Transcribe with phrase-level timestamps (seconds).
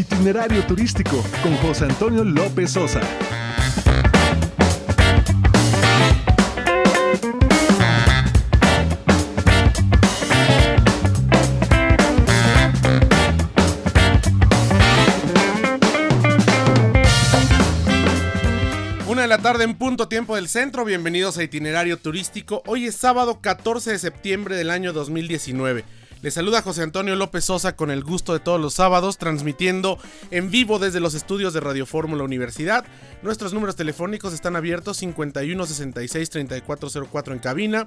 [0.00, 3.02] Itinerario turístico con José Antonio López Sosa.
[19.06, 22.62] Una de la tarde en punto tiempo del centro, bienvenidos a Itinerario Turístico.
[22.64, 25.99] Hoy es sábado 14 de septiembre del año 2019.
[26.22, 29.98] Les saluda José Antonio López Sosa con el gusto de todos los sábados, transmitiendo
[30.30, 32.84] en vivo desde los estudios de Radio Fórmula Universidad.
[33.22, 37.86] Nuestros números telefónicos están abiertos 51 66 3404 en cabina,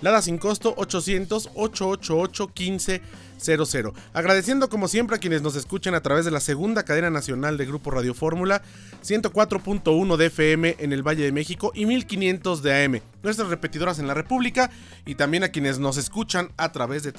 [0.00, 3.02] Lada sin costo 800 888 15
[3.38, 3.94] 00.
[4.14, 7.66] Agradeciendo como siempre a quienes nos escuchan a través de la segunda cadena nacional de
[7.66, 8.62] Grupo Radio Fórmula,
[9.02, 14.06] 104.1 de FM en el Valle de México y 1500 de AM, nuestras repetidoras en
[14.06, 14.70] la República
[15.04, 17.12] y también a quienes nos escuchan a través de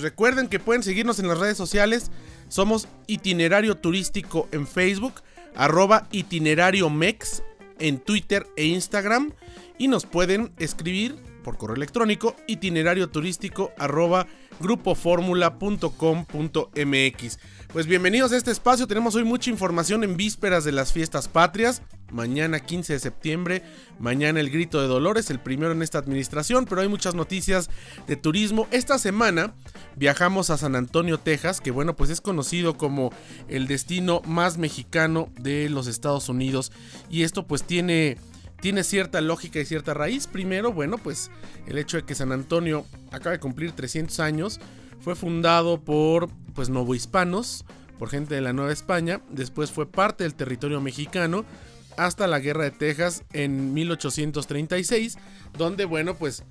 [0.00, 2.10] Recuerden que pueden seguirnos en las redes sociales,
[2.48, 5.14] somos Itinerario Turístico en Facebook,
[5.54, 7.42] arroba Itinerario Mex
[7.78, 9.32] en Twitter e Instagram.
[9.78, 14.26] Y nos pueden escribir por correo electrónico itinerario turístico arroba
[14.60, 17.38] grupoformula.com.mx.
[17.72, 21.82] Pues bienvenidos a este espacio, tenemos hoy mucha información en vísperas de las fiestas patrias,
[22.10, 23.62] mañana 15 de septiembre,
[23.98, 27.70] mañana el grito de Dolores, el primero en esta administración, pero hay muchas noticias
[28.06, 28.66] de turismo.
[28.70, 29.54] Esta semana
[29.96, 33.10] viajamos a San Antonio, Texas, que bueno, pues es conocido como
[33.48, 36.72] el destino más mexicano de los Estados Unidos
[37.10, 38.16] y esto pues tiene
[38.60, 40.26] tiene cierta lógica y cierta raíz.
[40.26, 41.30] Primero, bueno, pues
[41.66, 44.60] el hecho de que San Antonio acaba de cumplir 300 años,
[45.00, 47.64] fue fundado por pues novohispanos,
[47.98, 51.44] por gente de la Nueva España, después fue parte del territorio mexicano
[51.98, 55.18] hasta la Guerra de Texas en 1836,
[55.56, 56.44] donde bueno, pues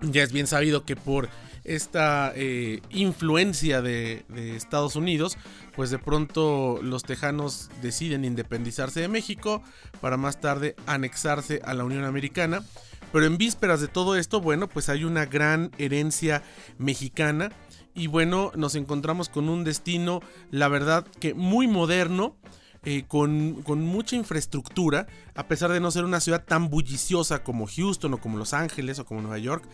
[0.00, 1.28] ya es bien sabido que por
[1.64, 5.36] esta eh, influencia de, de, Estados Unidos,
[5.76, 9.62] pues de pronto los tejanos deciden independizarse de México
[10.00, 12.64] para más tarde anexarse a la Unión Americana.
[13.12, 16.42] Pero en vísperas de todo esto, bueno, pues hay una gran herencia
[16.78, 17.50] mexicana
[17.94, 22.36] y bueno, nos encontramos con un destino, la verdad que muy moderno,
[22.84, 27.66] eh, con, con, mucha infraestructura, a pesar de no ser una ciudad tan bulliciosa como
[27.66, 29.64] Houston o como Los Ángeles o como Nueva York,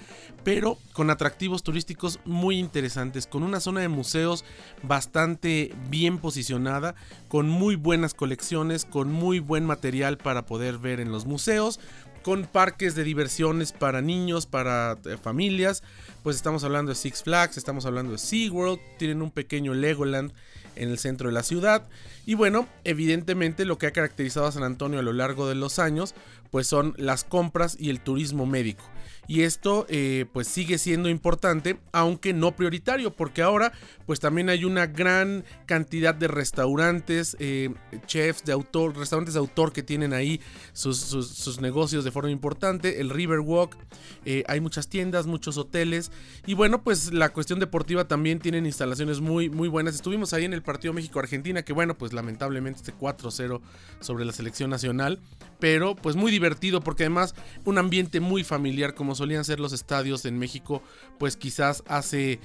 [0.42, 4.44] pero con atractivos turísticos muy interesantes, con una zona de museos
[4.82, 6.94] bastante bien posicionada,
[7.28, 11.80] con muy buenas colecciones, con muy buen material para poder ver en los museos,
[12.24, 15.82] con parques de diversiones para niños, para eh, familias.
[16.22, 20.32] Pues estamos hablando de Six Flags, estamos hablando de SeaWorld, tienen un pequeño Legoland
[20.74, 21.86] en el centro de la ciudad.
[22.24, 25.78] Y bueno, evidentemente lo que ha caracterizado a San Antonio a lo largo de los
[25.78, 26.14] años,
[26.50, 28.84] pues son las compras y el turismo médico.
[29.26, 33.72] Y esto eh, pues sigue siendo importante, aunque no prioritario, porque ahora
[34.06, 37.70] pues también hay una gran cantidad de restaurantes, eh,
[38.06, 40.40] chefs de autor, restaurantes de autor que tienen ahí
[40.72, 43.76] sus, negocios de forma importante, el Riverwalk,
[44.24, 46.10] eh, hay muchas tiendas, muchos hoteles
[46.46, 49.94] y bueno pues la cuestión deportiva también tienen instalaciones muy muy buenas.
[49.94, 53.60] Estuvimos ahí en el partido México-Argentina, que bueno pues lamentablemente este 4-0
[54.00, 55.20] sobre la selección nacional,
[55.60, 60.24] pero pues muy divertido porque además un ambiente muy familiar como solían ser los estadios
[60.24, 60.82] en México,
[61.18, 62.40] pues quizás hace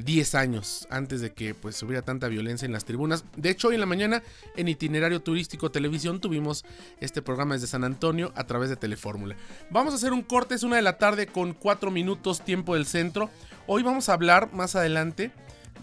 [0.00, 3.24] 10 eh, años antes de que pues hubiera tanta violencia en las tribunas.
[3.36, 4.22] De hecho, hoy en la mañana
[4.56, 6.64] en Itinerario Turístico Televisión tuvimos
[7.00, 9.36] este programa desde San Antonio a través de Telefórmula.
[9.70, 12.86] Vamos a hacer un corte, es una de la tarde con 4 minutos tiempo del
[12.86, 13.30] centro.
[13.66, 15.30] Hoy vamos a hablar más adelante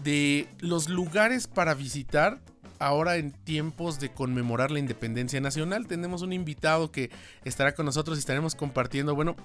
[0.02, 2.40] de los lugares para visitar
[2.80, 5.86] ahora en tiempos de conmemorar la independencia nacional.
[5.86, 7.10] Tenemos un invitado que
[7.44, 9.36] estará con nosotros y estaremos compartiendo, bueno,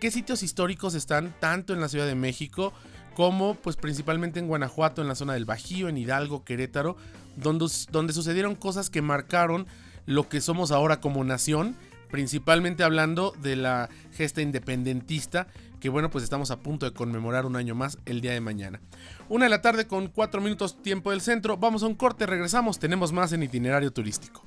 [0.00, 2.72] qué sitios históricos están tanto en la Ciudad de México
[3.20, 6.96] como pues principalmente en Guanajuato, en la zona del Bajío, en Hidalgo, Querétaro,
[7.36, 9.66] donde, donde sucedieron cosas que marcaron
[10.06, 11.76] lo que somos ahora como nación,
[12.10, 15.48] principalmente hablando de la gesta independentista
[15.80, 18.80] que bueno, pues estamos a punto de conmemorar un año más el día de mañana.
[19.28, 22.78] Una de la tarde con cuatro minutos tiempo del centro, vamos a un corte, regresamos,
[22.78, 24.46] tenemos más en itinerario turístico.